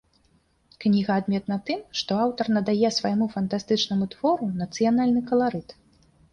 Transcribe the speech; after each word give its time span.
Кніга 0.85 1.17
адметна 1.21 1.57
тым, 1.67 1.83
што 1.99 2.17
аўтар 2.23 2.49
надае 2.57 2.89
свайму 2.97 3.29
фантастычнаму 3.35 4.11
твору 4.17 4.51
нацыянальны 4.65 5.21
каларыт. 5.33 5.81